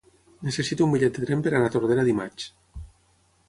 [0.47, 2.51] Necessito un bitllet de tren per anar a Tordera dimarts.